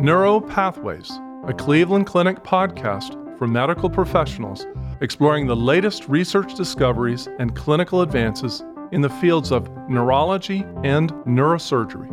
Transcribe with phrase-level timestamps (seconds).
[0.00, 1.10] Neuro Pathways,
[1.48, 4.64] a Cleveland Clinic podcast for medical professionals
[5.00, 12.08] exploring the latest research discoveries and clinical advances in the fields of neurology and neurosurgery.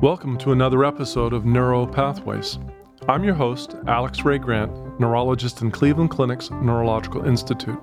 [0.00, 2.58] Welcome to another episode of Neuro Pathways.
[3.08, 7.78] I'm your host, Alex Rae-Grant, neurologist in Cleveland Clinic's Neurological Institute.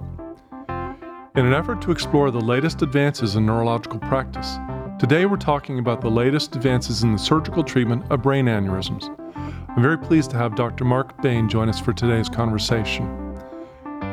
[0.70, 4.58] In an effort to explore the latest advances in neurological practice,
[5.00, 9.14] today we're talking about the latest advances in the surgical treatment of brain aneurysms.
[9.70, 10.86] I'm very pleased to have Dr.
[10.86, 13.06] Mark Bain join us for today's conversation.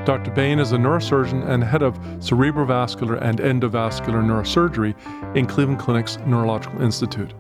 [0.05, 0.31] Dr.
[0.33, 4.95] Bain is a neurosurgeon and head of cerebrovascular and endovascular neurosurgery
[5.35, 7.33] in Cleveland Clinic's Neurological Institute.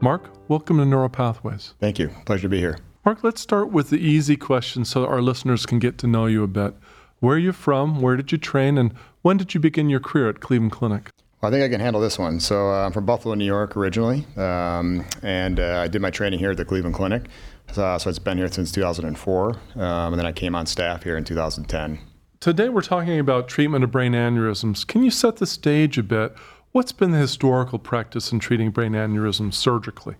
[0.00, 1.74] Mark, welcome to Neuropathways.
[1.78, 2.08] Thank you.
[2.24, 2.78] Pleasure to be here.
[3.04, 6.42] Mark, let's start with the easy question so our listeners can get to know you
[6.42, 6.74] a bit.
[7.20, 8.00] Where are you from?
[8.00, 8.78] Where did you train?
[8.78, 11.10] And when did you begin your career at Cleveland Clinic?
[11.46, 12.40] I think I can handle this one.
[12.40, 16.40] So uh, I'm from Buffalo, New York originally, um, and uh, I did my training
[16.40, 17.26] here at the Cleveland Clinic.
[17.72, 21.16] So, so it's been here since 2004, um, and then I came on staff here
[21.16, 22.00] in 2010.
[22.40, 24.86] Today we're talking about treatment of brain aneurysms.
[24.86, 26.34] Can you set the stage a bit?
[26.72, 30.16] What's been the historical practice in treating brain aneurysms surgically?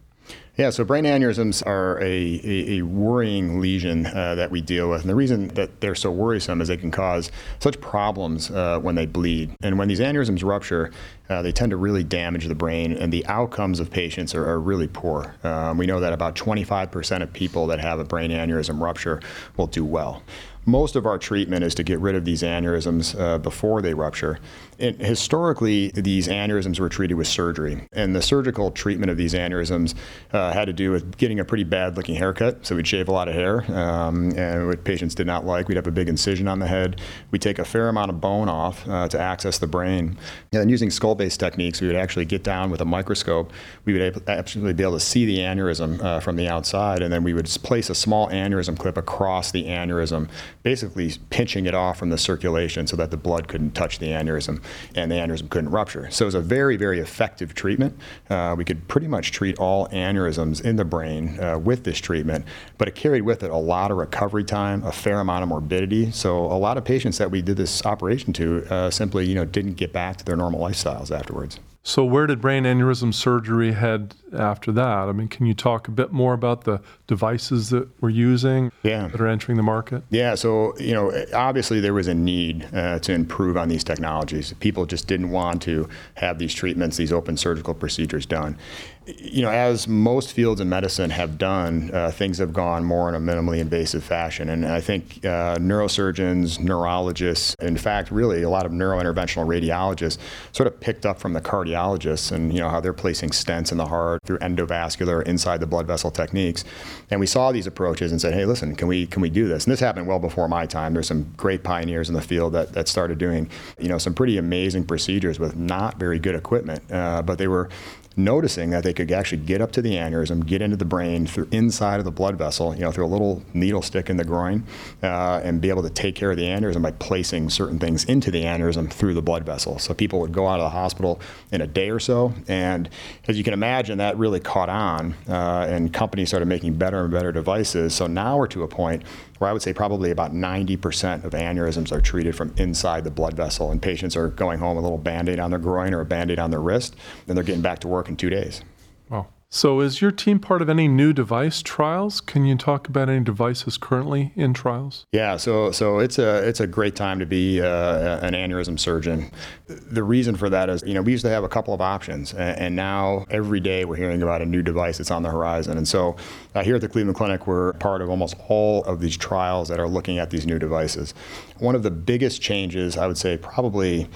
[0.56, 5.02] Yeah, so brain aneurysms are a, a, a worrying lesion uh, that we deal with.
[5.02, 8.94] And the reason that they're so worrisome is they can cause such problems uh, when
[8.94, 9.54] they bleed.
[9.60, 10.92] And when these aneurysms rupture,
[11.28, 14.58] uh, they tend to really damage the brain, and the outcomes of patients are, are
[14.58, 15.34] really poor.
[15.44, 19.20] Um, we know that about 25% of people that have a brain aneurysm rupture
[19.58, 20.22] will do well
[20.66, 24.38] most of our treatment is to get rid of these aneurysms uh, before they rupture.
[24.78, 29.94] And historically, these aneurysms were treated with surgery, and the surgical treatment of these aneurysms
[30.32, 32.66] uh, had to do with getting a pretty bad-looking haircut.
[32.66, 35.68] So we'd shave a lot of hair, um, and what patients did not like.
[35.68, 37.00] We'd have a big incision on the head.
[37.30, 40.18] We'd take a fair amount of bone off uh, to access the brain,
[40.52, 43.52] and using skull base techniques, we would actually get down with a microscope.
[43.84, 47.24] We would absolutely be able to see the aneurysm uh, from the outside, and then
[47.24, 50.28] we would place a small aneurysm clip across the aneurysm
[50.62, 54.60] basically pinching it off from the circulation so that the blood couldn't touch the aneurysm
[54.94, 56.10] and the aneurysm couldn't rupture.
[56.10, 57.98] So it was a very, very effective treatment.
[58.30, 62.44] Uh, we could pretty much treat all aneurysms in the brain uh, with this treatment,
[62.78, 66.10] but it carried with it a lot of recovery time, a fair amount of morbidity.
[66.10, 69.44] So a lot of patients that we did this operation to uh, simply, you know,
[69.44, 71.58] didn't get back to their normal lifestyles afterwards.
[71.86, 75.08] So, where did brain aneurysm surgery head after that?
[75.08, 79.06] I mean, can you talk a bit more about the devices that we're using yeah.
[79.06, 80.02] that are entering the market?
[80.10, 84.52] Yeah, so, you know, obviously there was a need uh, to improve on these technologies.
[84.58, 88.58] People just didn't want to have these treatments, these open surgical procedures done
[89.06, 93.14] you know, as most fields in medicine have done, uh, things have gone more in
[93.14, 94.48] a minimally invasive fashion.
[94.48, 100.18] And I think uh, neurosurgeons, neurologists, in fact, really a lot of neurointerventional radiologists
[100.50, 103.78] sort of picked up from the cardiologists and, you know, how they're placing stents in
[103.78, 106.64] the heart through endovascular, inside the blood vessel techniques.
[107.08, 109.64] And we saw these approaches and said, hey, listen, can we, can we do this?
[109.64, 110.94] And this happened well before my time.
[110.94, 114.36] There's some great pioneers in the field that, that started doing, you know, some pretty
[114.36, 117.68] amazing procedures with not very good equipment, uh, but they were
[118.16, 121.46] noticing that they could actually get up to the aneurysm, get into the brain through
[121.52, 124.64] inside of the blood vessel, you know, through a little needle stick in the groin,
[125.02, 128.30] uh, and be able to take care of the aneurysm by placing certain things into
[128.30, 129.78] the aneurysm through the blood vessel.
[129.78, 131.20] So people would go out of the hospital
[131.52, 132.88] in a day or so, and
[133.28, 137.12] as you can imagine, that really caught on, uh, and companies started making better and
[137.12, 137.94] better devices.
[137.94, 139.02] So now we're to a point
[139.38, 143.34] where I would say probably about 90% of aneurysms are treated from inside the blood
[143.34, 146.00] vessel, and patients are going home with a little band aid on their groin or
[146.00, 146.96] a band aid on their wrist,
[147.28, 148.62] and they're getting back to work in two days.
[149.08, 149.28] Wow.
[149.48, 152.20] So, is your team part of any new device trials?
[152.20, 155.06] Can you talk about any devices currently in trials?
[155.12, 159.30] Yeah, so so it's a it's a great time to be uh, an aneurysm surgeon.
[159.68, 162.34] The reason for that is, you know, we used to have a couple of options,
[162.34, 165.78] and now every day we're hearing about a new device that's on the horizon.
[165.78, 166.16] And so,
[166.56, 169.78] uh, here at the Cleveland Clinic, we're part of almost all of these trials that
[169.78, 171.14] are looking at these new devices.
[171.60, 174.08] One of the biggest changes, I would say, probably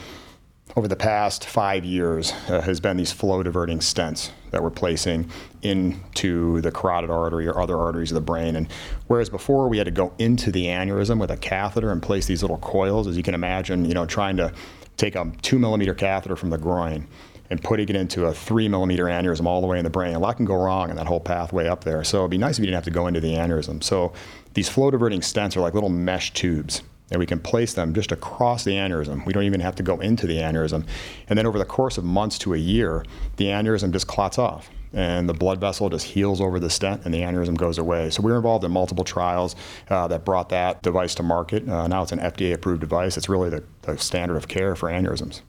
[0.76, 5.30] over the past five years uh, has been these flow diverting stents that we're placing
[5.62, 8.56] into the carotid artery or other arteries of the brain.
[8.56, 8.70] And
[9.06, 12.42] whereas before we had to go into the aneurysm with a catheter and place these
[12.42, 14.52] little coils, as you can imagine, you know, trying to
[14.96, 17.06] take a two millimeter catheter from the groin
[17.48, 20.14] and putting it into a three millimeter aneurysm all the way in the brain.
[20.14, 22.04] A lot can go wrong in that whole pathway up there.
[22.04, 23.82] So it'd be nice if you didn't have to go into the aneurysm.
[23.82, 24.12] So
[24.54, 28.12] these flow diverting stents are like little mesh tubes and we can place them just
[28.12, 29.24] across the aneurysm.
[29.26, 30.86] We don't even have to go into the aneurysm.
[31.28, 33.04] And then over the course of months to a year,
[33.36, 37.14] the aneurysm just clots off and the blood vessel just heals over the stent and
[37.14, 38.10] the aneurysm goes away.
[38.10, 39.54] So we were involved in multiple trials
[39.88, 41.68] uh, that brought that device to market.
[41.68, 43.16] Uh, now it's an FDA approved device.
[43.16, 45.42] It's really the, the standard of care for aneurysms.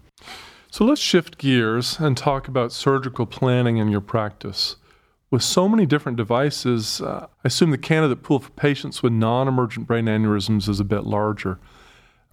[0.69, 4.78] So let's shift gears and talk about surgical planning in your practice.
[5.31, 9.48] With so many different devices, uh, I assume the candidate pool for patients with non
[9.48, 11.57] emergent brain aneurysms is a bit larger.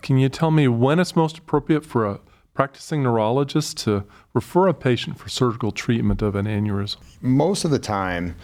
[0.02, 2.20] Can you tell me when it's most appropriate for a
[2.54, 4.04] practicing neurologist to
[4.34, 6.96] refer a patient for surgical treatment of an aneurysm?
[7.20, 8.34] Most of the time,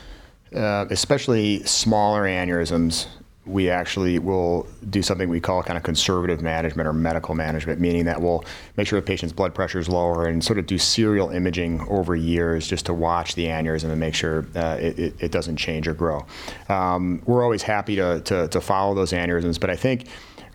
[0.54, 3.08] uh, especially smaller aneurysms,
[3.46, 8.06] we actually will do something we call kind of conservative management or medical management, meaning
[8.06, 8.44] that we'll
[8.76, 12.16] make sure the patient's blood pressure is lower and sort of do serial imaging over
[12.16, 15.94] years just to watch the aneurysm and make sure uh, it, it, doesn't change or
[15.94, 16.24] grow.
[16.68, 20.06] Um, we're always happy to, to, to, follow those aneurysms, but I think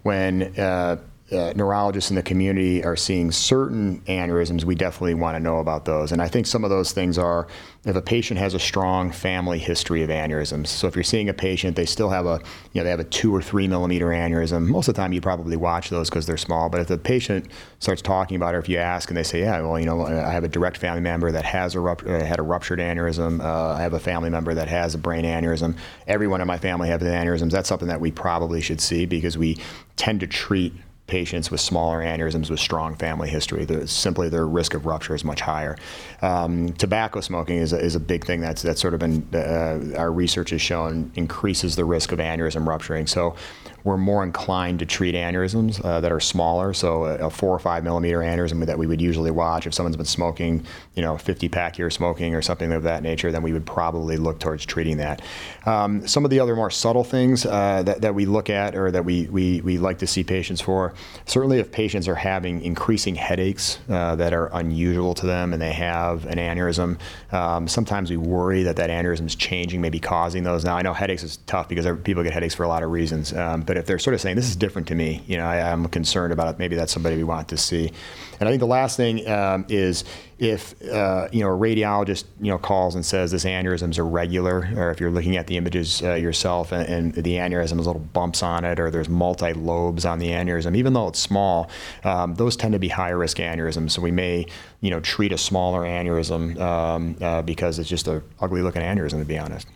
[0.03, 0.97] when uh,
[1.31, 5.85] uh, neurologists in the community are seeing certain aneurysms, we definitely want to know about
[5.85, 6.11] those.
[6.11, 7.47] And I think some of those things are
[7.85, 10.67] if a patient has a strong family history of aneurysms.
[10.67, 12.41] So if you're seeing a patient, they still have a,
[12.73, 14.67] you know, they have a two or three millimeter aneurysm.
[14.67, 16.69] Most of the time, you probably watch those because they're small.
[16.69, 17.47] But if the patient
[17.79, 20.05] starts talking about it, or if you ask and they say, yeah, well, you know,
[20.05, 23.39] I have a direct family member that has a rupt- uh, had a ruptured aneurysm.
[23.43, 25.77] Uh, I have a family member that has a brain aneurysm.
[26.07, 27.51] Everyone in my family has aneurysms.
[27.51, 29.57] That's something that we probably should see because we
[29.95, 30.73] tend to treat
[31.09, 33.65] patients with smaller aneurysms with strong family history.
[33.65, 35.77] The, simply their risk of rupture is much higher.
[36.21, 39.97] Um, tobacco smoking is a, is a big thing that's that's sort of been uh,
[39.97, 43.07] our research has shown increases the risk of aneurysm rupturing.
[43.07, 43.35] So
[43.83, 46.73] we're more inclined to treat aneurysms uh, that are smaller.
[46.73, 49.95] So a, a, four or five millimeter aneurysm that we would usually watch if someone's
[49.95, 50.65] been smoking,
[50.95, 54.17] you know, 50 pack year smoking or something of that nature, then we would probably
[54.17, 55.21] look towards treating that.
[55.65, 58.91] Um, some of the other more subtle things uh, that, that we look at or
[58.91, 60.93] that we, we, we like to see patients for,
[61.25, 65.73] certainly if patients are having increasing headaches uh, that are unusual to them and they
[65.73, 66.97] have an aneurysm,
[67.31, 70.65] um, sometimes we worry that that aneurysm is changing, maybe causing those.
[70.65, 73.33] Now I know headaches is tough because people get headaches for a lot of reasons.
[73.33, 75.57] Um, but if they're sort of saying this is different to me, you know, I,
[75.57, 76.57] am concerned about it.
[76.57, 77.91] Maybe that's somebody we want to see.
[78.39, 80.05] And I think the last thing um, is
[80.39, 84.67] if uh, you know a radiologist you know calls and says this aneurysm is irregular,
[84.75, 87.99] or if you're looking at the images uh, yourself and, and, the aneurysm has little
[87.99, 91.69] bumps on it, or there's multi lobes on the aneurysm, even though it's small,
[92.05, 93.91] um, those tend to be high risk aneurysms.
[93.91, 94.47] So we may
[94.81, 99.19] you know treat a smaller aneurysm um, uh, because it's just a ugly looking aneurysm
[99.19, 99.67] to be honest.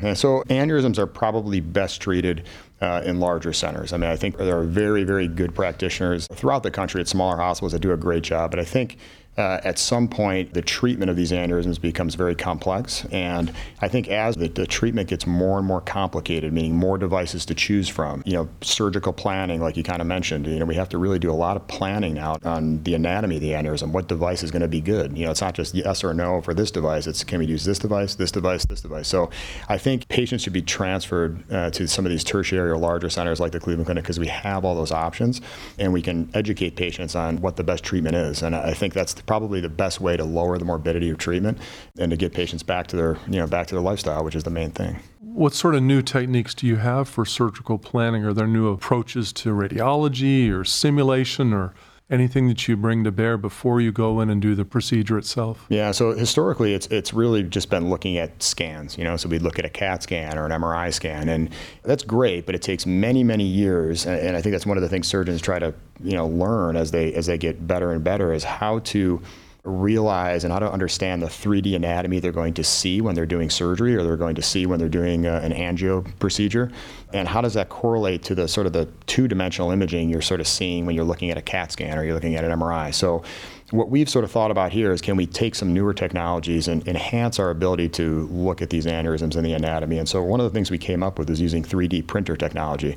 [0.00, 2.44] And so aneurysms are probably best treated
[2.80, 3.92] uh, in larger centers.
[3.92, 7.36] I mean, I think there are very, very good practitioners throughout the country at smaller
[7.36, 8.50] hospitals that do a great job.
[8.50, 8.98] But I think
[9.38, 13.04] uh, at some point, the treatment of these aneurysms becomes very complex.
[13.12, 17.46] And I think as the, the, treatment gets more and more complicated, meaning more devices
[17.46, 20.74] to choose from, you know, surgical planning, like you kind of mentioned, you know, we
[20.74, 23.92] have to really do a lot of planning now on the anatomy of the aneurysm.
[23.92, 25.16] What device is going to be good?
[25.16, 27.06] You know, it's not just yes or no for this device.
[27.06, 29.06] It's can we use this device, this device, this device.
[29.06, 29.30] So
[29.68, 33.38] I think patients should be transferred uh, to some of these tertiary or larger centers
[33.38, 35.40] like the Cleveland Clinic because we have all those options
[35.78, 38.42] and we can educate patients on what the best treatment is.
[38.42, 41.58] And I think that's probably the best way to lower the morbidity of treatment
[41.98, 44.42] and to get patients back to their you know back to their lifestyle, which is
[44.42, 44.98] the main thing.
[45.20, 48.24] What sort of new techniques do you have for surgical planning?
[48.24, 51.74] Are there new approaches to radiology or simulation or
[52.10, 55.66] anything that you bring to bear before you go in and do the procedure itself?
[55.68, 59.42] Yeah, so historically it's it's really just been looking at scans, you know, so we'd
[59.42, 61.50] look at a CAT scan or an MRI scan and
[61.82, 64.88] that's great, but it takes many many years and I think that's one of the
[64.88, 68.32] things surgeons try to, you know, learn as they as they get better and better
[68.32, 69.20] is how to
[69.64, 73.50] realize and how to understand the 3D anatomy they're going to see when they're doing
[73.50, 76.70] surgery or they're going to see when they're doing uh, an angio procedure.
[77.12, 80.40] And how does that correlate to the sort of the two dimensional imaging you're sort
[80.40, 82.94] of seeing when you're looking at a CAT scan or you're looking at an MRI?
[82.94, 83.22] So,
[83.70, 86.86] what we've sort of thought about here is can we take some newer technologies and
[86.88, 89.98] enhance our ability to look at these aneurysms in the anatomy?
[89.98, 92.96] And so, one of the things we came up with is using 3D printer technology.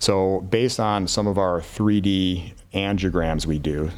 [0.00, 3.90] So, based on some of our 3D angiograms we do,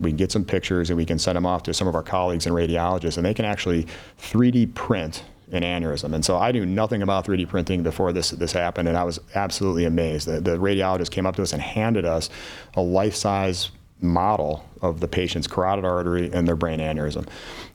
[0.00, 2.02] we can get some pictures and we can send them off to some of our
[2.02, 3.86] colleagues and radiologists, and they can actually
[4.20, 6.12] 3D print an aneurysm.
[6.12, 9.20] And so I knew nothing about 3D printing before this this happened, and I was
[9.34, 10.26] absolutely amazed.
[10.26, 12.30] The, the radiologist came up to us and handed us
[12.74, 17.26] a life-size model of the patient's carotid artery and their brain aneurysm.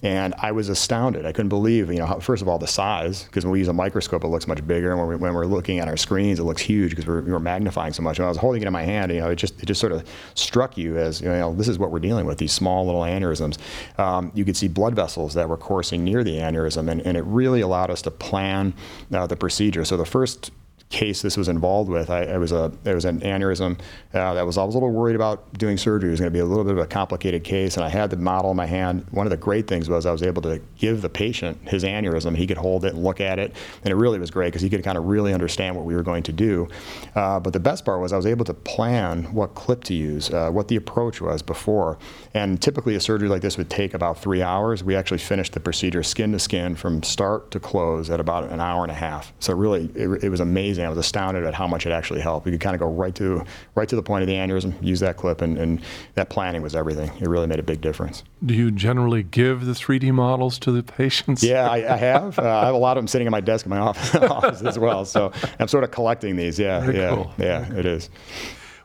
[0.03, 1.25] And I was astounded.
[1.25, 3.67] I couldn't believe, you know, how, first of all, the size, because when we use
[3.67, 4.91] a microscope, it looks much bigger.
[4.91, 7.39] And when, we, when we're looking at our screens, it looks huge because we're, we're
[7.39, 8.19] magnifying so much.
[8.19, 9.93] And I was holding it in my hand, you know, it just, it just sort
[9.93, 13.01] of struck you as, you know, this is what we're dealing with, these small little
[13.01, 13.57] aneurysms.
[13.99, 17.23] Um, you could see blood vessels that were coursing near the aneurysm, and, and it
[17.23, 18.73] really allowed us to plan
[19.11, 19.83] uh, the procedure.
[19.85, 20.51] So the first
[20.91, 22.09] case this was involved with.
[22.09, 23.79] I, I was a there was an aneurysm
[24.13, 26.09] uh, that was I was a little worried about doing surgery.
[26.09, 28.09] It was going to be a little bit of a complicated case, and I had
[28.09, 29.05] the model in my hand.
[29.11, 32.35] One of the great things was I was able to give the patient his aneurysm.
[32.35, 34.69] He could hold it and look at it, and it really was great because he
[34.69, 36.67] could kind of really understand what we were going to do.
[37.15, 40.29] Uh, but the best part was I was able to plan what clip to use,
[40.29, 41.97] uh, what the approach was before.
[42.33, 44.83] And typically a surgery like this would take about three hours.
[44.83, 48.59] We actually finished the procedure skin to skin from start to close at about an
[48.59, 49.33] hour and a half.
[49.39, 50.80] So really, it, it was amazing.
[50.85, 52.45] I was astounded at how much it actually helped.
[52.45, 53.43] We could kind of go right to
[53.75, 55.81] right to the point of the aneurysm, use that clip, and, and
[56.15, 57.11] that planning was everything.
[57.19, 58.23] It really made a big difference.
[58.45, 61.43] Do you generally give the 3D models to the patients?
[61.43, 62.37] Yeah, I, I have.
[62.39, 64.61] Uh, I have a lot of them sitting in my desk in my office, office
[64.61, 65.05] as well.
[65.05, 66.57] So I'm sort of collecting these.
[66.59, 67.33] Yeah, Very yeah, cool.
[67.37, 67.73] yeah.
[67.73, 68.09] It is.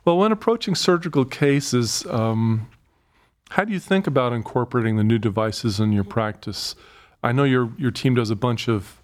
[0.05, 2.69] Well, when approaching surgical cases, um,
[3.49, 6.75] how do you think about incorporating the new devices in your practice?
[7.23, 9.01] I know your your team does a bunch of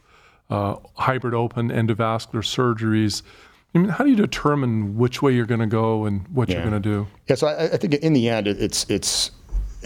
[0.53, 3.23] uh, hybrid open endovascular surgeries.
[3.73, 6.61] I mean, how do you determine which way you're going to go and what you're
[6.61, 7.07] going to do?
[7.27, 9.31] Yeah, so I, I think in the end, it's it's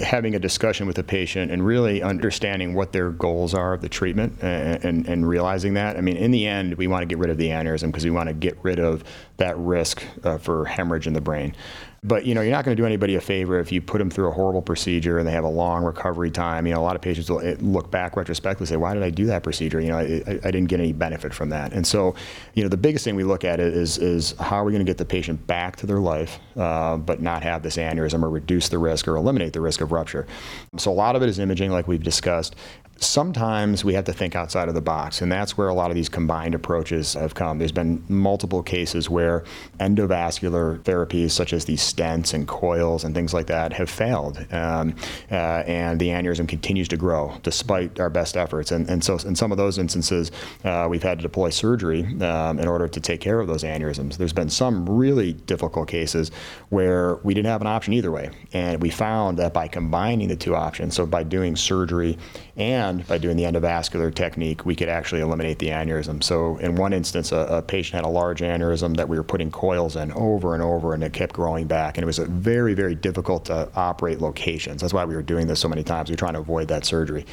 [0.04, 3.90] having a discussion with the patient and really understanding what their goals are of the
[3.90, 5.98] treatment and, and, and realizing that.
[5.98, 8.12] I mean, in the end, we want to get rid of the aneurysm because we
[8.12, 9.04] want to get rid of
[9.38, 11.56] that risk uh, for hemorrhage in the brain.
[12.04, 14.10] But you know, you're not going to do anybody a favor if you put them
[14.10, 16.68] through a horrible procedure and they have a long recovery time.
[16.68, 19.04] You know, a lot of patients will eh, look back retrospectively and say, "Why did
[19.04, 19.82] I do that procedure?
[19.82, 22.16] You know, I, I I didn't get any benefit from that." And so,
[22.54, 24.90] you know, the biggest thing we look at is is how are we going to
[24.90, 28.70] get the patient back to their life, uh, but not have this aneurysm or reduce
[28.70, 30.28] the risk or eliminate the risk of rupture.
[30.78, 32.56] So a lot of it is imaging, like we've discussed.
[33.00, 35.96] Sometimes we have to think outside of the box, and that's where a lot of
[35.96, 37.60] these combined approaches have come.
[37.60, 39.44] There's been multiple cases where
[39.80, 44.96] endovascular therapies, such as these stents and coils and things like that, have failed, um,
[45.32, 48.72] uh, and the aneurysm continues to grow despite our best efforts.
[48.72, 50.32] And, and so, in some of those instances,
[50.64, 54.18] uh, we've had to deploy surgery um, in order to take care of those aneurysms.
[54.18, 56.32] There's been some really difficult cases
[56.70, 60.36] where we didn't have an option either way, and we found that by combining the
[60.36, 62.18] two options, so by doing surgery
[62.56, 66.24] and by doing the endovascular technique, we could actually eliminate the aneurysm.
[66.24, 69.52] So, in one instance, a, a patient had a large aneurysm that we were putting
[69.52, 71.98] coils in over and over, and it kept growing back.
[71.98, 74.82] And it was very, very difficult to operate locations.
[74.82, 76.10] That's why we were doing this so many times.
[76.10, 77.26] We were trying to avoid that surgery.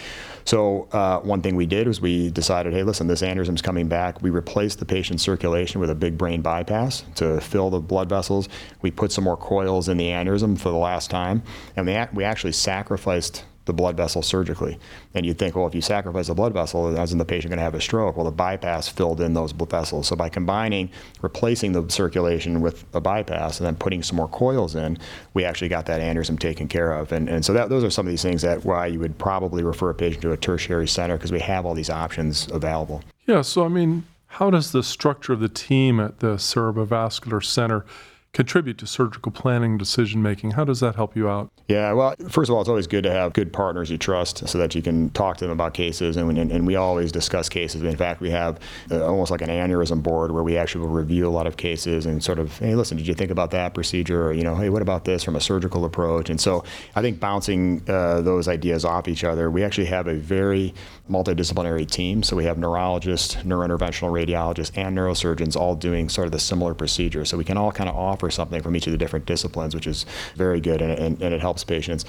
[0.45, 4.23] So, uh, one thing we did was we decided, hey, listen, this aneurysm's coming back.
[4.23, 8.49] We replaced the patient's circulation with a big brain bypass to fill the blood vessels.
[8.83, 11.43] We put some more coils in the aneurysm for the last time,
[11.77, 14.79] and we, we actually sacrificed the blood vessel surgically.
[15.15, 17.65] And you'd think, well, if you sacrifice the blood vessel, isn't the patient going to
[17.65, 18.17] have a stroke?
[18.17, 20.09] Well, the bypass filled in those blood vessels.
[20.09, 20.91] So by combining,
[21.23, 24.99] replacing the circulation with a bypass and then putting some more coils in,
[25.33, 27.13] we actually got that aneurysm taken care of.
[27.13, 29.63] And, and so that, those are some of these things that why you would probably
[29.63, 33.03] refer a patient to a tertiary center because we have all these options available.
[33.27, 37.87] Yeah, so I mean, how does the structure of the team at the Cerebrovascular Center
[38.35, 40.51] contribute to surgical planning, decision making?
[40.51, 41.51] How does that help you out?
[41.69, 44.59] Yeah, well, first of all, it's always good to have good partners you trust so
[44.59, 46.19] that you can talk to them about cases.
[46.19, 47.83] And, and, and we always discuss cases.
[47.83, 48.59] In fact, we have
[48.91, 52.05] uh, almost like an aneurysm board where we actually will review a lot of cases
[52.05, 54.27] and sort of, hey, listen, did you think about that procedure?
[54.27, 56.29] Or, you know, hey, what about this from a surgical approach?
[56.29, 56.65] And so
[56.97, 60.75] I think bouncing uh, those ideas off each other, we actually have a very
[61.09, 62.23] multidisciplinary team.
[62.23, 67.25] So we have neurologists, neurointerventional radiologists, and neurosurgeons all doing sort of the similar procedure.
[67.25, 69.87] So we can all kind of offer something from each of the different disciplines, which
[69.87, 72.05] is very good and, and, and it helps patients.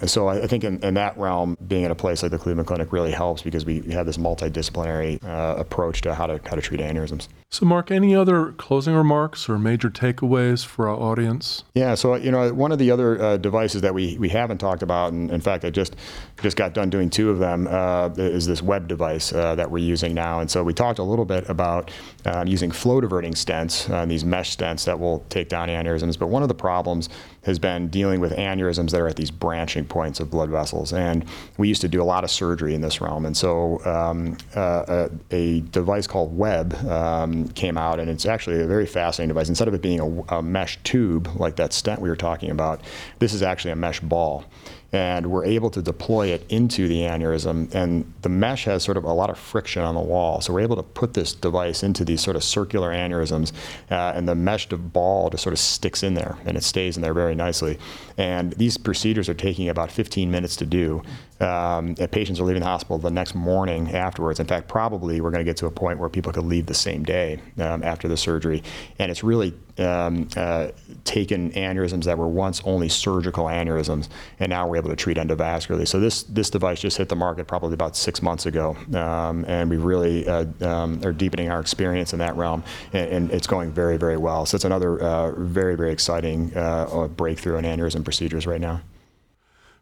[0.00, 2.38] And so I I think in, in that realm, being at a place like the
[2.38, 6.56] Cleveland Clinic really helps because we have this multidisciplinary uh, approach to how to how
[6.56, 7.28] to treat aneurysms.
[7.50, 11.64] So, Mark, any other closing remarks or major takeaways for our audience?
[11.74, 14.82] Yeah, so you know, one of the other uh, devices that we, we haven't talked
[14.82, 15.96] about, and in fact, I just
[16.42, 19.78] just got done doing two of them, uh, is this WEB device uh, that we're
[19.78, 20.40] using now.
[20.40, 21.90] And so we talked a little bit about
[22.26, 26.18] um, using flow diverting stents, uh, these mesh stents that will take down aneurysms.
[26.18, 27.08] But one of the problems
[27.42, 30.92] has been dealing with aneurysms that are at these branching points of blood vessels.
[30.92, 31.24] And
[31.56, 33.26] we used to do a lot of surgery in this realm.
[33.26, 38.62] And so um, uh, a, a device called WEB um, came out, and it's actually
[38.62, 39.48] a very fascinating device.
[39.48, 42.80] Instead of it being a, a mesh tube like that stent we were talking about,
[43.18, 44.44] this is actually a mesh ball
[44.92, 47.74] and we're able to deploy it into the aneurysm.
[47.74, 50.60] And the mesh has sort of a lot of friction on the wall, so we're
[50.60, 53.52] able to put this device into these sort of circular aneurysms,
[53.90, 57.02] uh, and the meshed ball just sort of sticks in there, and it stays in
[57.02, 57.78] there very nicely.
[58.16, 61.02] And these procedures are taking about 15 minutes to do.
[61.40, 64.40] Um, and patients are leaving the hospital the next morning afterwards.
[64.40, 66.74] In fact, probably we're going to get to a point where people could leave the
[66.74, 68.62] same day um, after the surgery,
[68.98, 70.68] and it's really um, uh,
[71.04, 74.08] taken aneurysms that were once only surgical aneurysms,
[74.40, 75.86] and now we're able to treat endovascularly.
[75.86, 79.68] So this this device just hit the market probably about six months ago, um, and
[79.68, 83.70] we really uh, um, are deepening our experience in that realm, and, and, it's going
[83.70, 84.46] very very well.
[84.46, 88.80] So it's another uh, very very exciting uh, breakthrough in aneurysm procedures right now.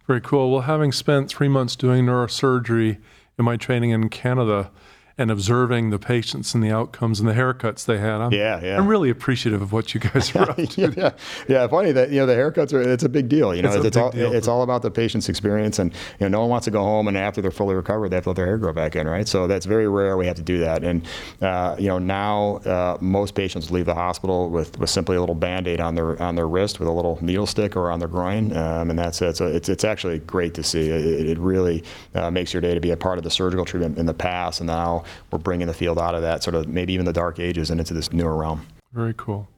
[0.06, 0.50] Very cool.
[0.50, 2.98] Well, having spent three months doing neurosurgery
[3.38, 4.70] in my training in Canada,
[5.18, 8.20] and observing the patients and the outcomes and the haircuts they had.
[8.20, 8.76] I'm, yeah, yeah.
[8.76, 10.92] I'm really appreciative of what you guys are up to.
[10.94, 11.10] yeah,
[11.48, 11.66] yeah.
[11.68, 13.54] Funny that you know the haircuts are it's a big deal.
[13.54, 14.32] You know, it's, it's, it's all deal.
[14.32, 17.08] it's all about the patient's experience, and you know, no one wants to go home
[17.08, 19.26] and after they're fully recovered, they have to let their hair grow back in, right?
[19.26, 20.18] So that's very rare.
[20.18, 21.06] We have to do that, and
[21.40, 25.34] uh, you know now uh, most patients leave the hospital with, with simply a little
[25.34, 28.54] band-aid on their on their wrist with a little needle stick or on their groin,
[28.54, 29.36] um, and that's it.
[29.38, 30.90] So it's it's actually great to see.
[30.90, 33.96] It, it really uh, makes your day to be a part of the surgical treatment
[33.96, 36.92] in the past, and now we're bringing the field out of that sort of maybe
[36.92, 38.66] even the dark ages and into this newer realm.
[38.92, 39.48] Very cool.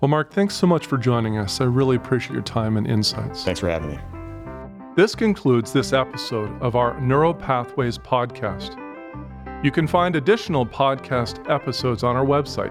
[0.00, 1.60] Well, Mark, thanks so much for joining us.
[1.60, 3.44] I really appreciate your time and insights.
[3.44, 3.98] Thanks for having me.
[4.96, 8.80] This concludes this episode of our Neuropathways podcast.
[9.64, 12.70] You can find additional podcast episodes on our website,